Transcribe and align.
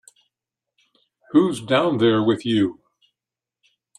Who's 1.29 1.61
down 1.61 1.99
there 1.99 2.23
with 2.23 2.43
you? 2.43 2.81